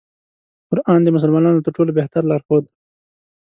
[0.69, 2.75] قرآن د مسلمانانو تر ټولو بهتر لار ښود دی.